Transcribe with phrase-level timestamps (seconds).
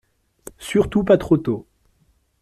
[0.57, 1.67] Surtout pas trop tôt.